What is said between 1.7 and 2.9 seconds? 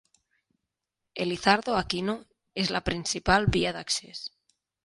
Aquino és la